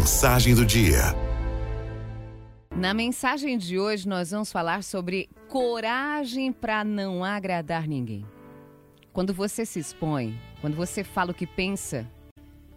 [0.00, 1.14] Mensagem do dia.
[2.74, 8.24] Na mensagem de hoje, nós vamos falar sobre coragem para não agradar ninguém.
[9.12, 12.10] Quando você se expõe, quando você fala o que pensa,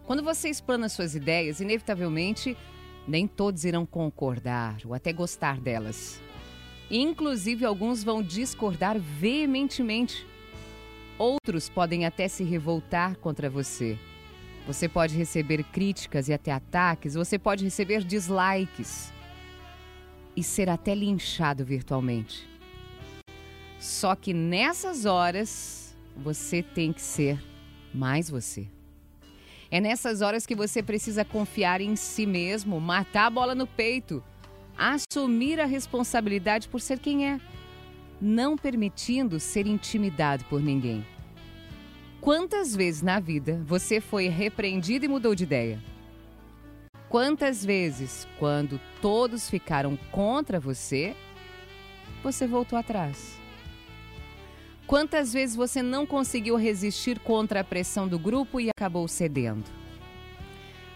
[0.04, 2.54] quando você explana suas ideias, inevitavelmente
[3.08, 6.20] nem todos irão concordar ou até gostar delas.
[6.90, 10.26] Inclusive, alguns vão discordar veementemente.
[11.18, 13.98] Outros podem até se revoltar contra você.
[14.66, 19.12] Você pode receber críticas e até ataques, você pode receber dislikes
[20.34, 22.48] e ser até linchado virtualmente.
[23.78, 27.38] Só que nessas horas você tem que ser
[27.92, 28.66] mais você.
[29.70, 34.22] É nessas horas que você precisa confiar em si mesmo, matar a bola no peito,
[34.76, 37.40] assumir a responsabilidade por ser quem é,
[38.20, 41.04] não permitindo ser intimidado por ninguém.
[42.24, 45.78] Quantas vezes na vida você foi repreendido e mudou de ideia?
[47.06, 51.14] Quantas vezes, quando todos ficaram contra você,
[52.22, 53.38] você voltou atrás?
[54.86, 59.70] Quantas vezes você não conseguiu resistir contra a pressão do grupo e acabou cedendo?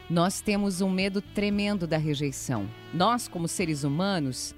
[0.09, 2.67] Nós temos um medo tremendo da rejeição.
[2.95, 4.55] Nós, como seres humanos,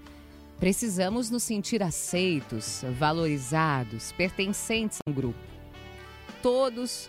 [0.61, 5.60] precisamos nos sentir aceitos, valorizados, pertencentes a um grupo.
[6.43, 7.09] Todos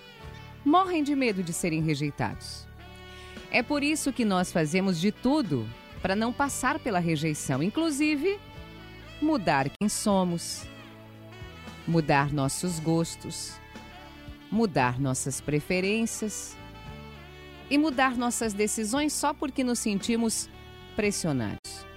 [0.63, 2.67] morrem de medo de serem rejeitados.
[3.51, 5.67] É por isso que nós fazemos de tudo
[6.01, 8.39] para não passar pela rejeição, inclusive
[9.21, 10.65] mudar quem somos,
[11.87, 13.53] mudar nossos gostos,
[14.51, 16.55] mudar nossas preferências
[17.69, 20.49] e mudar nossas decisões só porque nos sentimos
[20.95, 21.90] pressionados.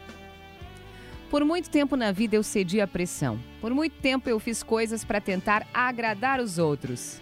[1.34, 3.40] Por muito tempo na vida eu cedi à pressão.
[3.60, 7.20] Por muito tempo eu fiz coisas para tentar agradar os outros.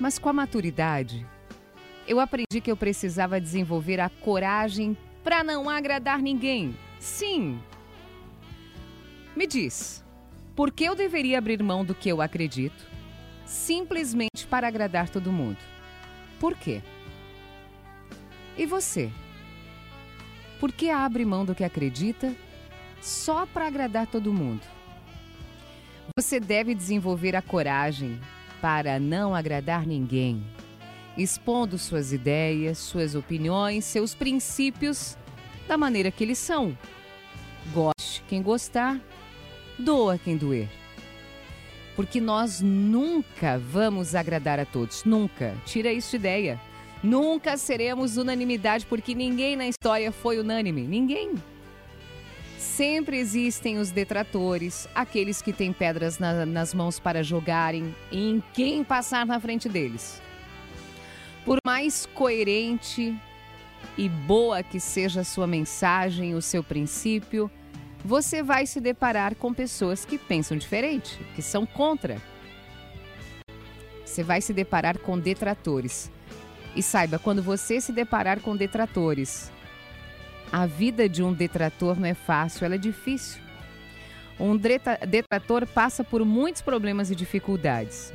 [0.00, 1.24] Mas com a maturidade,
[2.08, 6.76] eu aprendi que eu precisava desenvolver a coragem para não agradar ninguém.
[6.98, 7.60] Sim.
[9.36, 10.04] Me diz,
[10.56, 12.84] por que eu deveria abrir mão do que eu acredito
[13.46, 15.58] simplesmente para agradar todo mundo?
[16.40, 16.82] Por quê?
[18.58, 19.12] E você?
[20.60, 22.34] Por que abre mão do que acredita
[23.00, 24.62] só para agradar todo mundo?
[26.16, 28.20] Você deve desenvolver a coragem
[28.60, 30.42] para não agradar ninguém
[31.16, 35.16] expondo suas ideias, suas opiniões, seus princípios
[35.66, 36.76] da maneira que eles são.
[37.72, 39.00] Goste quem gostar,
[39.78, 40.68] doa quem doer.
[41.96, 45.54] Porque nós nunca vamos agradar a todos, nunca.
[45.64, 46.60] Tira isso de ideia.
[47.04, 51.34] Nunca seremos unanimidade porque ninguém na história foi unânime, ninguém.
[52.58, 58.82] Sempre existem os detratores, aqueles que têm pedras na, nas mãos para jogarem em quem
[58.82, 60.18] passar na frente deles.
[61.44, 63.14] Por mais coerente
[63.98, 67.50] e boa que seja a sua mensagem, o seu princípio,
[68.02, 72.16] você vai se deparar com pessoas que pensam diferente, que são contra.
[74.06, 76.10] Você vai se deparar com detratores.
[76.76, 79.52] E saiba, quando você se deparar com detratores,
[80.52, 83.40] a vida de um detrator não é fácil, ela é difícil.
[84.38, 88.12] Um detrator passa por muitos problemas e dificuldades.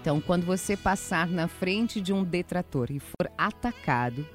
[0.00, 4.26] Então, quando você passar na frente de um detrator e for atacado,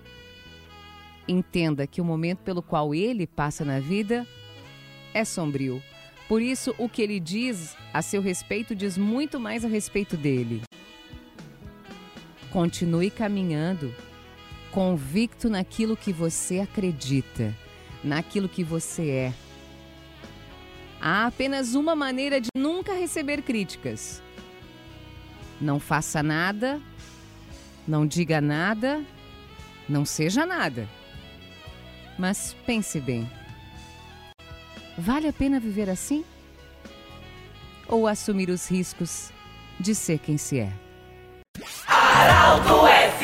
[1.28, 4.28] entenda que o momento pelo qual ele passa na vida
[5.12, 5.82] é sombrio.
[6.28, 10.62] Por isso, o que ele diz a seu respeito diz muito mais a respeito dele.
[12.56, 13.94] Continue caminhando,
[14.72, 17.54] convicto naquilo que você acredita,
[18.02, 19.34] naquilo que você é.
[21.02, 24.24] Há apenas uma maneira de nunca receber críticas
[25.60, 26.82] não faça nada,
[27.86, 29.04] não diga nada,
[29.90, 30.88] não seja nada.
[32.18, 33.30] Mas pense bem:
[34.98, 36.24] vale a pena viver assim?
[37.86, 39.30] Ou assumir os riscos
[39.78, 40.85] de ser quem se é?
[42.30, 43.15] out the West.